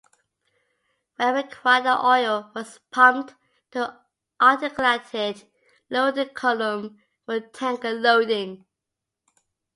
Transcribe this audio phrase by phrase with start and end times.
[1.17, 3.35] When required the oil was pumped
[3.69, 4.01] to the
[4.43, 5.47] Articulated
[5.91, 8.65] Loading Column for tanker loading.